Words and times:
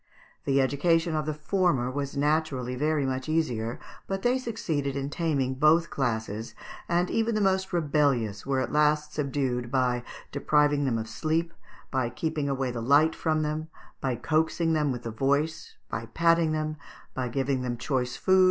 The 0.45 0.59
education 0.59 1.15
of 1.15 1.27
the 1.27 1.33
former 1.35 1.91
was 1.91 2.17
naturally 2.17 2.75
very 2.75 3.05
much 3.05 3.27
the 3.27 3.33
easier, 3.33 3.77
but 4.07 4.23
they 4.23 4.39
succeeded 4.39 4.95
in 4.95 5.11
taming 5.11 5.53
both 5.53 5.91
classes, 5.91 6.55
and 6.89 7.11
even 7.11 7.35
the 7.35 7.39
most 7.39 7.71
rebellious 7.71 8.43
were 8.43 8.59
at 8.61 8.71
last 8.71 9.13
subdued 9.13 9.69
by 9.69 10.01
depriving 10.31 10.85
them 10.85 10.97
of 10.97 11.07
sleep, 11.07 11.53
by 11.91 12.09
keeping 12.09 12.49
away 12.49 12.71
the 12.71 12.81
light 12.81 13.13
from 13.15 13.43
them, 13.43 13.67
by 13.99 14.15
coaxing 14.15 14.73
them 14.73 14.91
with 14.91 15.03
the 15.03 15.11
voice, 15.11 15.75
by 15.87 16.07
patting 16.07 16.51
them, 16.51 16.77
by 17.13 17.27
giving 17.29 17.61
them 17.61 17.77
choice 17.77 18.15
food, 18.17 18.39
&c. 18.39 18.39